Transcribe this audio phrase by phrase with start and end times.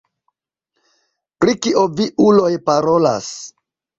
[1.43, 3.31] Pri kio vi uloj parolas?